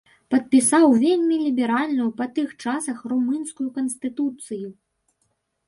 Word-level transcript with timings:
Падпісаў 0.33 0.85
вельмі 1.03 1.37
ліберальную 1.41 2.09
па 2.23 2.29
тых 2.39 2.49
часах 2.65 2.97
румынскую 3.13 3.69
канстытуцыю. 3.79 4.67